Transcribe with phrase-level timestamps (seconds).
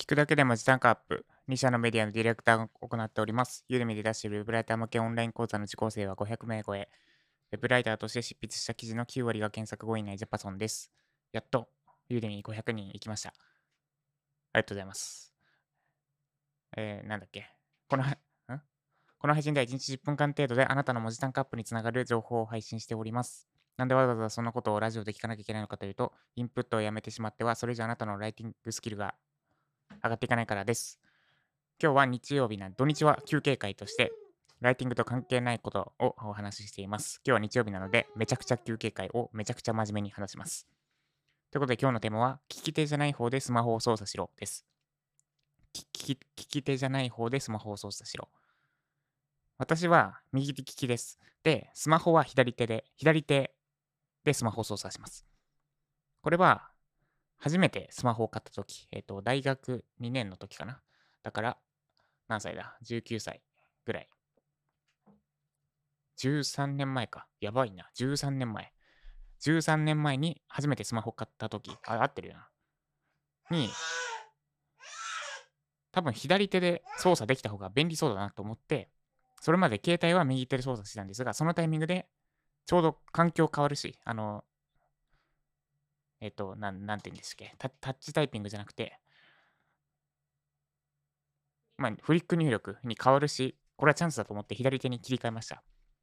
[0.00, 1.26] 聞くだけでも時短化アップ。
[1.50, 3.66] 2社のメディアのディレクターを行っております。
[3.68, 6.88] ユーデミで出しているウェブライター向けオンライン講座の受講生は500名超え。
[7.52, 10.90] ウェブライターとして執筆した記事の9割が検索後以内ジャパソンです。
[11.32, 11.68] やっと、
[12.08, 13.28] ユーデミ500人行きました。
[13.28, 13.32] あ
[14.54, 15.34] りがとうございます。
[16.78, 17.50] えー、なんだっけ。
[17.86, 18.06] この、ん？
[19.18, 23.50] この配信では1日10分間程度であなたの文字単価アップにつながる情報を配信しております。
[23.76, 29.14] なんでわざわざそんなことをラジオで聞かなきゃいけないのかというと、インプットをやめてしまっては、それ以上あなたのライティングスキルが
[30.02, 31.00] 上がっていかないからです。
[31.82, 34.12] 今日は日曜日な土日は休憩会として、
[34.60, 37.20] ライティングと関係ないことをお話ししています。
[37.24, 40.66] 今日は日曜日なので、めちゃくちゃ休憩会をめちゃくちゃ真面目に話します。
[41.50, 44.66] ということで今日のテーマは、聞き手じゃない方でスマホを操作しろです。
[45.72, 48.28] 聞き手じゃない方でスマホを操作しろ。
[49.56, 51.18] 私は右手利きです。
[51.42, 53.54] で、スマホは左手で、左手
[54.24, 55.26] でスマホを操作します。
[56.22, 56.70] これは、
[57.40, 60.82] 初めてスマホを買ったとき、えっ、と、大学2年の時かな。
[61.22, 61.58] だから、
[62.28, 63.42] 何歳だ ?19 歳
[63.86, 64.08] ぐらい。
[66.18, 67.26] 13年前か。
[67.40, 67.90] やばいな。
[67.96, 68.72] 13年前。
[69.40, 73.56] 13年前に初めてスマホ買ったとき、あ、合ってるよな。
[73.56, 73.70] に、
[75.92, 78.90] 多分左手で操作できた方が便利そうだなと思って、
[79.40, 82.06] それまで携帯は右手で操作してたんですが、そのタイミングで
[82.66, 84.44] ちょうど環境変わるし、あの、
[86.20, 87.54] えっ、と、なん、なんて言うんですっけ？
[87.58, 88.98] タ、タッチタイピングじゃなくて、
[91.78, 95.62] まあ、フリック入力に変わるし、これはチャンスだと思って左手に切り替えました。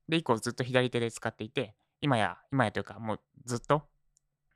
[0.09, 3.83] で、以降ずっと左手で使っていて、今や、今やというか、もうずっと、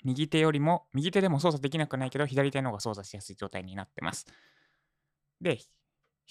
[0.03, 4.25] 右手よりも、右手でも操作できなくないけど、左手の方が操作しやすい状態になってます。
[5.39, 5.65] で、利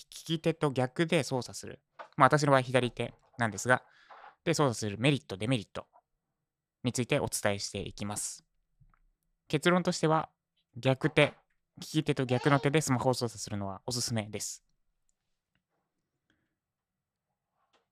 [0.09, 1.81] き手と逆で操作する。
[2.17, 3.85] まあ、私の場合左手なんですが、
[4.43, 5.87] で操作するメリット、デメリット
[6.83, 8.45] についてお伝えしていきます。
[9.51, 10.29] 結論としては、
[10.77, 11.35] 逆手、
[11.79, 14.63] 利き手と逆の手でスマホを操作するのはおすすめです。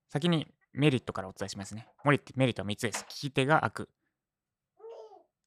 [0.08, 1.88] 先にメリットからお伝えしますね。
[2.04, 2.12] メ
[2.46, 3.04] リットは3つです。
[3.08, 3.88] 利き手が開く。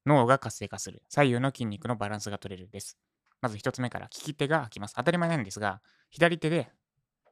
[0.05, 1.01] 脳が活性化する。
[1.07, 2.97] 左右の筋肉のバランスが取れるです。
[3.39, 4.95] まず1つ目から、利き手が開きます。
[4.95, 6.69] 当たり前なんですが、左手で、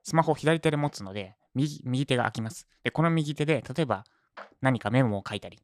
[0.03, 2.65] スマホを左手で持つので、右右手が開きます。
[2.83, 4.05] で、この右手で、例えば
[4.61, 5.59] 何かメモを書いたり、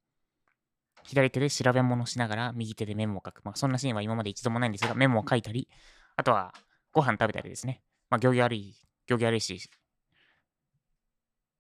[1.06, 3.42] 左手で調べ物しながら右手でメモを書く。
[3.44, 5.68] まあ、そんなシーンは今まで一度もないんですが、メモを書いたり、
[6.16, 6.54] あとは
[6.92, 7.82] ご飯食べたりですね。
[8.10, 8.76] まあ、行儀悪い、
[9.08, 9.70] 行儀悪いし、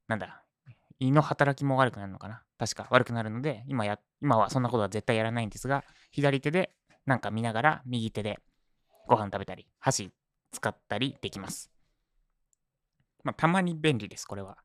[0.08, 0.44] なんだ、
[1.00, 6.72] 胃の働きも悪くなるのかな確か悪くなるので、今や、今はそんなことは絶対やらないんですが、左手で
[7.06, 8.40] なんか見ながら、右手で
[9.08, 10.12] ご飯食べたり、箸
[10.52, 11.70] 使ったりできます。
[13.24, 14.58] まあ、たまに便利です、これは。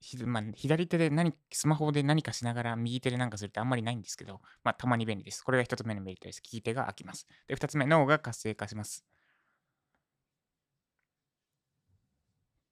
[0.00, 5.42] ひまあ、左手で何、スマホで何かしながら右手で何かするってあんまりないんですけど、まあ、たまに便利です。
[5.42, 6.42] これが一つ目のメリットです。
[6.42, 7.26] 利き手が開きます。
[7.48, 9.04] で、二つ目、脳が活性化します。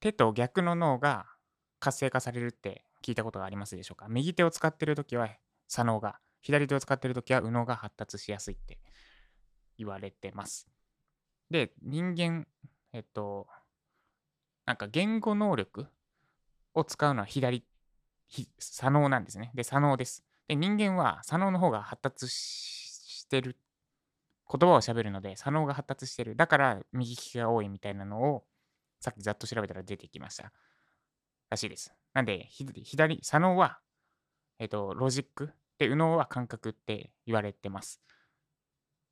[0.01, 1.27] 手と逆の脳が
[1.79, 4.07] 活性化されるって聞いたことがありますでしょうか？
[4.09, 5.29] 右手を使っているときは
[5.69, 8.79] 左脳が、左手を使っているときは右脳が発達しやすいって
[9.79, 10.69] 言われてます。
[11.51, 12.47] で、人間、
[12.93, 13.47] えっと、
[14.67, 15.87] なんか言語能力
[16.75, 17.65] を使うのは左、
[18.59, 19.51] 左脳なんですね。
[19.55, 20.25] で、左脳です。
[20.49, 23.57] で、人間は左脳の方が発達してる。
[24.53, 26.35] 言葉を喋るので、左脳が発達してる。
[26.35, 28.45] だから、右利きが多いみたいなのを、
[29.01, 30.53] さっきざっと調べたら出てきました。
[31.49, 31.95] らしいです。
[32.13, 33.79] なんで、左、左脳は、
[34.59, 35.53] えっと、ロジック。
[35.79, 38.01] で、右脳は感覚って言われてます。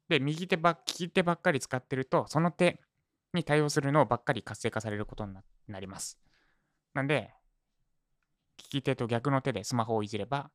[0.09, 2.81] で、右手ば、利き手ばっかり使ってると、その手
[3.33, 5.35] に対応するのばっかり活性化されることに
[5.69, 6.19] なります。
[6.95, 7.33] なんで、
[8.59, 10.51] 利き手と逆の手でスマホをいじれば、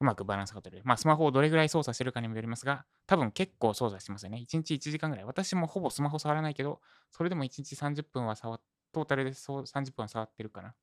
[0.00, 0.84] うまくバランスが取れる。
[0.86, 4.38] まあ、スマホをどれぐらい操作してるかにもよりますが、多分結構操作してますよね。
[4.38, 5.24] 1日1時間ぐらい。
[5.24, 8.60] 私もほぼスマホ触らないけど、それでも1日30分は触っ、
[8.92, 10.74] トータルでそう30分は触ってるかな。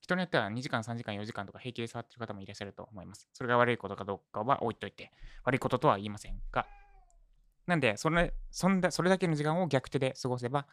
[0.00, 3.28] 人によっては2時間、3時間、4時間とか平気で触ってる方もいらっしゃると思います。
[3.32, 5.12] それが悪いことかどうかは置いといて、
[5.44, 6.66] 悪いこととは言いませんが。
[7.66, 10.66] なんで、それそんだそれだけの時間を逆手で過ごせば、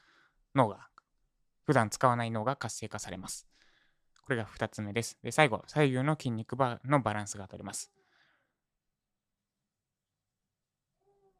[0.56, 0.88] 脳が、
[1.66, 3.48] 普段使わない脳が活性化されます。
[4.30, 5.18] これが2つ目です。
[5.24, 7.92] で、最後、左右の筋肉バのバランスが取れます。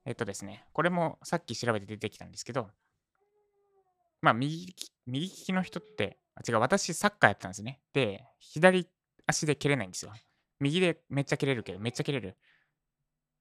[0.06, 2.72] えっとですね、これもさっき調べて出てきたんですけど、
[4.24, 7.80] まあ、右利き、右利きの人って、あ違う、私サッカーやってたんですね。
[7.94, 8.88] で、左
[9.28, 10.12] 足で蹴れないんですよ。
[10.60, 12.38] 右でめっちゃ蹴れるけど、めっちゃ蹴れる。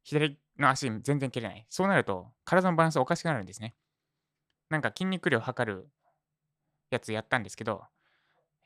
[0.02, 1.66] 左の足全然蹴れない。
[1.70, 3.74] そうなると、体のバランスおかしくなるんですね。
[4.68, 5.88] なんか筋肉量測る
[6.90, 7.86] やつやったんですけど、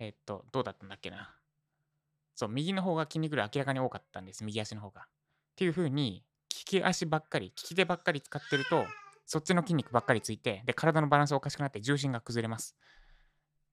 [0.02, 1.32] えっと、どうだったんだっけな。
[2.34, 4.42] そう、右の方が筋肉量明らかに多かったんです。
[4.42, 5.02] 右足の方が。
[5.02, 5.04] っ
[5.54, 8.84] ていう風に、利き足ばっかり、利き手ばっかり使ってると、
[9.26, 12.74] そっちの筋肉ばっかりついて、で、体のバランスおかしくなって重心が崩れます。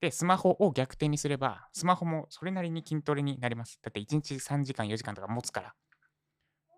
[0.01, 3.79] で、スマホを逆転にすれば、スマホもそれなりに筋トレになります。
[3.81, 5.73] だって1日3時間、4時間とか持つから。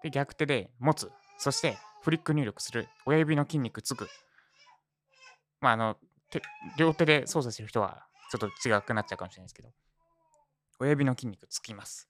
[0.01, 1.11] で、逆手で持つ。
[1.37, 2.87] そして、フリック入力する。
[3.05, 4.07] 親指の筋肉つく。
[5.59, 5.97] まあ、あの、
[6.77, 9.69] 両手で操作してる人はちょっと違くなっちゃうかもしれないですけど、
[10.79, 12.07] 親指の筋肉つきます。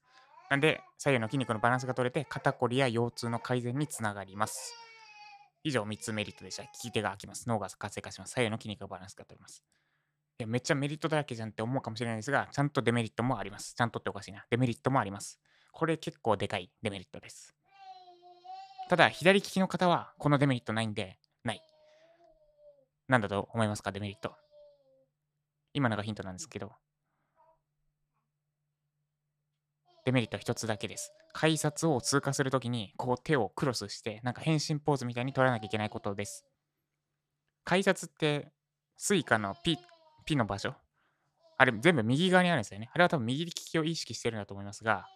[0.50, 4.72] なんで、左右の筋肉のバランスが取れて、肩こりや腰痛の改善につながります。
[5.64, 6.62] 以上3つメリットでした。
[6.62, 7.48] 利き手が開きます。
[7.48, 8.34] 脳が活性化します。
[8.34, 9.64] 左右の筋肉のバランスが取れます。
[10.38, 13.74] いや、めっちゃメリットだらけじゃんって思うかもしれないですが、ちゃんとデメリットもあります。
[13.74, 14.44] ちゃんとっておかしいな。
[14.50, 15.40] デメリットもあります。
[15.72, 17.54] これ結構でかいデメリットです。
[18.88, 21.62] ただ、左利きの方はこのデメリットないんで、ない。
[23.08, 24.41] なんだと思いますか、デメリット。
[25.74, 26.72] 今のがヒントなんですけど、
[30.04, 31.12] デメリットは一つだけです。
[31.32, 36.44] 改札を通過するときに、こう手をクロスして、なんか変身ポーズみたいに取らなきゃいけないことです。
[37.64, 38.52] 改札って、
[38.96, 39.78] Suica のピ、
[40.26, 40.74] ピの場所？
[41.56, 42.90] あれ全部右側にあるんですよね。
[42.92, 45.06] あれは多分右利きを意識してるんだと思いますが、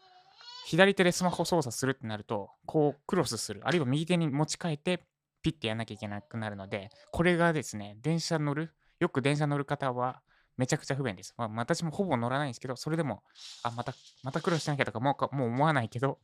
[0.66, 5.04] 左手でスマホ操作するってなると、こうクロスする、あるいは右手に持ち替えて
[5.42, 10.22] ピッてやらなきゃいけなくなるので、これがですね、電車乗る、よく電車乗る方は
[10.56, 11.34] めちゃくちゃ不便です。
[11.36, 13.22] まあ、私もほぼ乗らないんですけど、それでも、
[13.62, 16.18] あ、また、またクロスしなきゃとかもうもう思わないけど、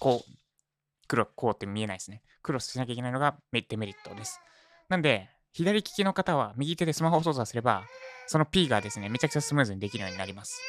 [0.00, 0.32] こう、
[1.06, 2.22] 黒、こうって見えないですね。
[2.42, 4.40] クロスしなきゃいけないのがデメリットです。
[4.88, 7.84] なんで、左利きの方は右手でスマホを操作すれば、
[8.26, 10.60] その P がですね、めちゃくちゃスムーズにできるようになります。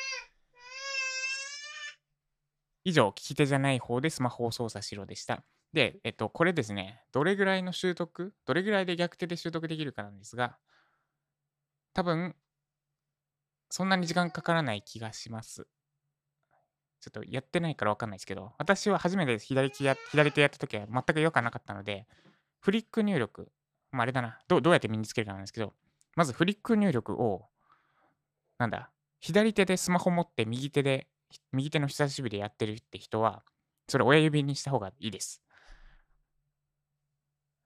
[2.85, 5.43] 以上、利き手じゃない方でスマホを操作しろでした。
[5.73, 10.57] で、えっと、これですね、どれぐらいの習得、どれぐらいで逆手で習得できるかなんですが、
[11.93, 12.35] 多分、
[13.69, 15.67] そんなに時間かからない気がします。
[17.01, 22.07] ちょっとやってないからわかんないですけど、私は初めて左手や左手やった時は全く違和感なかったので、
[22.59, 23.51] フリック入力、
[23.91, 25.73] まあ、あれだなど、どうやって身につけるかなんですけど、
[26.15, 27.47] まずフリック入力を、
[28.57, 31.07] なんだ、左手でスマホ持って右手で、
[31.53, 33.43] 右手の人差し指でやってるって人は、
[33.87, 35.41] それ親指にした方がいいです。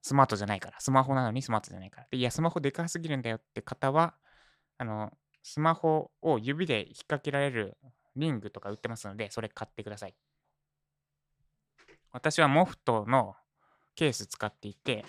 [0.04, 0.80] スマートじゃないから。
[0.80, 2.08] スマホなのにスマートじゃないから。
[2.12, 4.16] でいや、スマホでかすぎるんだよって方は、
[4.78, 5.12] あの、
[5.44, 7.78] スマホを指で引っ掛けられる
[8.16, 10.16] リングとか売ってますので、それ買ってください。
[12.12, 13.36] 私はモフトの
[13.96, 15.06] ケース使っていて、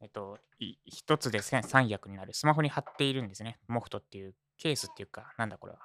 [0.00, 0.38] えっと、
[0.86, 2.34] 一つで3役になる。
[2.34, 3.58] スマホに貼っているんですね。
[3.68, 5.78] モフトっていうケースっていうか、なんだこれは。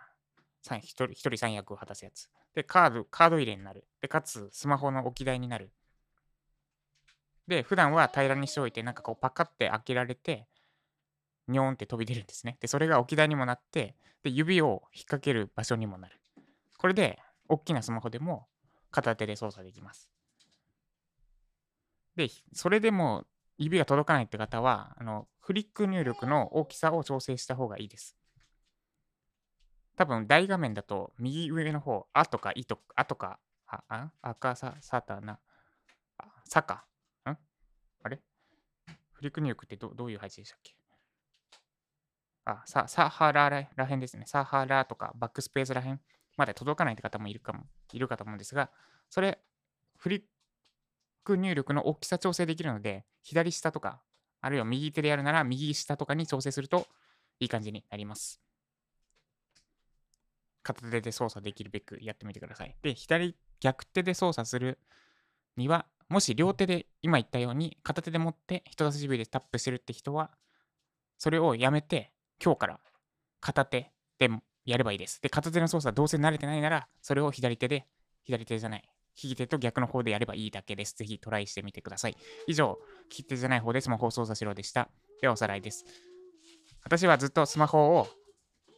[0.79, 2.29] 一人一人3役を果たすやつ。
[2.53, 3.87] で、カード、カード入れになる。
[4.01, 5.71] で、かつ、スマホの置き台になる。
[7.47, 10.47] で、普段は平らにしておいて、なんかこうパカって開けられて、
[11.49, 12.57] ニョーンって飛び出るんですね。
[12.61, 16.19] で、それが置き台にもなって、で、指を引っ掛ける場所にもなる。
[16.77, 18.47] これで、大きなスマホでも
[18.91, 20.09] 片手で操作できます。
[22.15, 23.25] で、それでも
[23.57, 28.15] 指が届かないって方は、あの、フリック入力の大きさを調整した方がいいです。
[29.95, 35.39] 多分、大画面だと、右上の方、あとか、いとか、あとか、あ、あ、赤さ、さたな、
[36.45, 36.85] さか、
[37.25, 37.29] ん？
[37.29, 37.37] あ
[38.09, 38.21] れ？
[39.11, 40.75] フリック入力ってどどういう配置でしたっけ？
[42.49, 44.23] あ、ササハラらへんですね。
[44.25, 45.99] サハラとかバックスペースらへん
[46.37, 48.71] まで届かないって方もいるかも、いるかと思うんですが、
[49.09, 49.39] それ、
[49.97, 50.21] フリッ
[51.23, 54.01] ク入力の大きさ調整できるので、左下とか、
[54.41, 56.87] あるいは右手でやるなら右下とかに調整すると
[57.39, 58.41] いい感じになります。
[60.63, 62.75] 片手で操作できるべくやってみてください。
[62.81, 64.79] で、左逆手で操作する
[65.57, 70.31] には、もし両手で今言ったように片手で持って人差し指でタップしてるって人は、
[71.17, 72.79] それをやめて今日から
[73.39, 74.29] 片手で
[74.65, 75.21] やればいいです。
[75.21, 77.85] で、片手の操作どうせ慣れてないなら、それを左手で、
[78.23, 78.83] 左手じゃない、
[79.23, 80.95] 利き手と逆の方でやればいいだけです。
[80.95, 82.17] ぜひトライしてみてください。
[82.47, 82.77] 以上、
[83.09, 84.89] 利き手じゃない方でスマホを操作しろでした。
[85.21, 85.85] ではおさらいです。
[86.83, 88.07] 私はずっとスマホを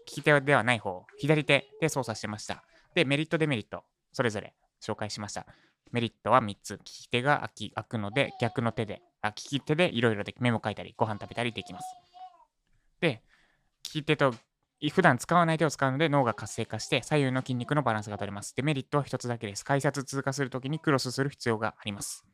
[0.08, 2.64] 利き手ではない方、左手で操作してました。
[2.96, 5.46] で、メリット、デメリット、それぞれ紹介しました。
[5.92, 6.78] メリットは3つ。
[6.78, 11.86] 利き手が開き開くので、逆の手で、あ利き手でいろいろでメモ書いたり、ご飯食べたりできます。
[13.00, 13.24] で、
[13.94, 14.34] 利き手と
[14.90, 18.56] 普段使わない手を使うので脳が活性化して左右の筋肉のバランスが取れます。
[18.56, 19.66] デメリットは1つだけです。
[19.66, 22.26] 改札通過するときにクロスする必要があります。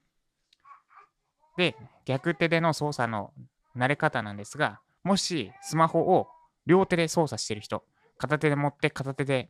[1.58, 3.34] で、逆手での操作の
[3.76, 6.28] 慣れ方なんですが、もしスマホを
[6.68, 7.84] 両手で操作している人、
[8.18, 9.50] 片手で持って片手で、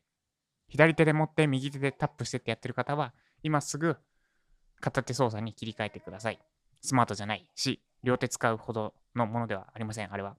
[0.70, 3.98] 左手で持って右手でタップしてってやってる方は、今すぐ
[4.80, 6.40] 片手操作に切り替えてください。
[6.82, 10.38] スマートじゃないし、両手使うほどのものではありません、あれは。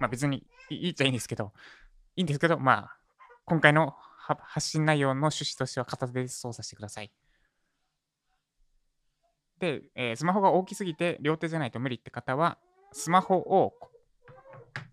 [0.00, 1.52] まあ別にいいっちゃいいんですけど、
[2.16, 2.98] いいんですけど、まあ、
[3.44, 7.12] 今回の発信内容の趣旨としては片手で操作してください。
[9.58, 12.58] で、えースマホが大きすぎて両手じゃないと無理って方は、
[12.92, 13.74] スマホを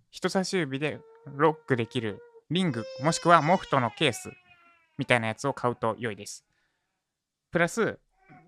[0.10, 4.32] 人差し指でロックできるリング、もしくはモフトのケース
[4.98, 6.46] みたいなやつを買うと良いです。
[7.52, 8.00] プラス、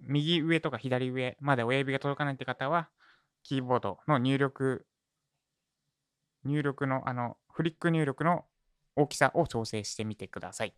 [0.01, 2.89] 右上とか左上まで親指が届かないって方は、
[3.43, 4.85] キーボードの入力、
[6.45, 8.45] 入力の、あの、フリック入力の
[8.95, 10.75] 大きさを調整してみてください。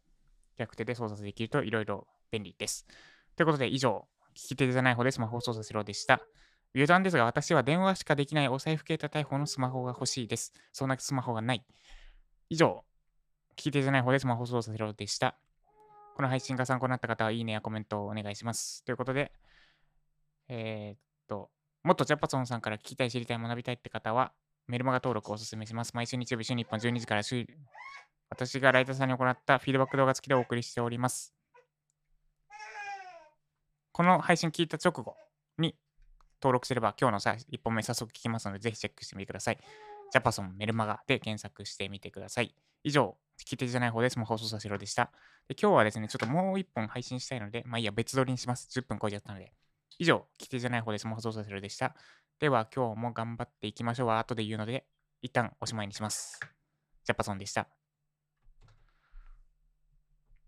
[0.58, 2.88] 逆手で操作できるといろいろ便利です。
[3.36, 6.22] ということで、以上、聞き手じゃない方でスマホを操作するようでした。
[6.74, 10.54] 余談ですが、私は電話しかできないお財布携帯対方のスマホが欲しいです。
[10.74, 11.66] そんなスマホがない。
[12.50, 12.84] 以上、
[13.52, 15.38] 聞き手じゃない方でスマホを操作するようでした。
[16.16, 18.84] この配信が参考になった方は、いいねやコメントをお願いします。
[18.84, 19.32] ということで、
[20.50, 21.50] えーっと、
[21.84, 24.34] もっとジャパソンさんから聞きたい、知りたい、学びたいって方は、
[24.68, 25.92] メルマガ登録をお勧めします。
[25.94, 27.46] 毎週日曜日、週に1本12時から週、
[28.30, 31.36] 私がライターさんに行ったフィードバック動画付きでお送りしております。
[33.92, 35.16] この配信聞いた直後
[35.60, 35.76] に
[36.42, 39.60] 登録すれば今日のさ1本目早速聞きますので、ぜひチェックしてみてください。
[40.12, 42.56] ジャパソンメルマガで検索してみてください。
[42.84, 44.18] 以上、聞き手じゃない方です。
[44.18, 45.12] もう放送させろでした。
[45.48, 48.68] で今日はですね、ちょっともう1本配信したいので、まあいいや、別撮りにします。
[48.72, 49.54] 10分超えちゃったので。
[50.00, 51.08] 以上、聞き手じゃない方です。
[51.08, 51.96] もう放送させろでした。
[52.38, 54.86] では、今日も頑張っていきましょうは後で言うので、
[55.22, 56.38] 一旦おしまいにします。
[57.06, 57.70] ジャパソンでした。